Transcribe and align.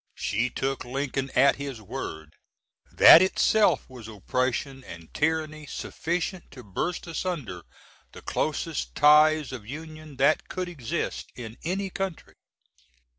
She 0.15 0.49
took 0.49 0.83
Lincoln 0.83 1.29
at 1.35 1.57
his 1.57 1.79
word 1.79 2.33
that 2.91 3.21
itself 3.21 3.87
was 3.87 4.07
oppression 4.07 4.83
& 5.11 5.13
tyranny 5.13 5.67
sufficient 5.67 6.49
to 6.49 6.63
burst 6.63 7.05
asunder 7.05 7.61
the 8.11 8.23
closest 8.23 8.95
ties 8.95 9.51
of 9.51 9.67
Union 9.67 10.15
that 10.15 10.47
could 10.49 10.69
exist 10.69 11.29
in 11.35 11.55
any 11.63 11.91
Country. 11.91 12.33